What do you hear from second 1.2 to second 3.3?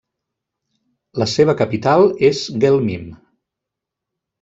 La seva capital és Guelmim.